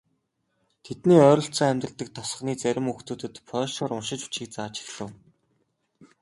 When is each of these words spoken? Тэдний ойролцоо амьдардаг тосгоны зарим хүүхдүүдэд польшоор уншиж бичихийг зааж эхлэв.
Тэдний 0.83 1.21
ойролцоо 1.31 1.65
амьдардаг 1.71 2.09
тосгоны 2.17 2.53
зарим 2.63 2.85
хүүхдүүдэд 2.89 3.35
польшоор 3.49 3.91
уншиж 3.97 4.21
бичихийг 4.23 4.51
зааж 4.55 4.75
эхлэв. 4.83 5.09